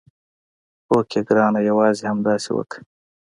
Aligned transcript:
هوکې 0.89 1.19
ګرانه 1.27 1.59
یوازې 1.69 2.03
همداسې 2.11 2.49
وکړه. 2.53 2.81